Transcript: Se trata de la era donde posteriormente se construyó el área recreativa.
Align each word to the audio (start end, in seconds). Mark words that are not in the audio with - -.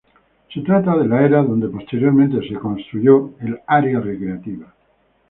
Se 0.51 0.61
trata 0.61 0.97
de 0.97 1.07
la 1.07 1.23
era 1.23 1.43
donde 1.43 1.67
posteriormente 1.69 2.39
se 2.49 2.55
construyó 2.55 3.35
el 3.39 3.59
área 3.67 3.99
recreativa. 3.99 4.73